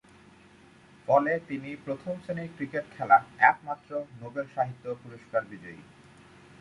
ফলে 1.07 1.33
তিনি 1.47 1.69
প্রথম 1.85 2.13
শ্রেণির 2.23 2.53
ক্রিকেট 2.55 2.85
খেলা 2.97 3.17
একমাত্র 3.51 3.91
নোবেল 4.21 4.45
সাহিত্য 4.55 4.85
পুরস্কার 5.03 5.41
বিজয়ী। 5.45 5.81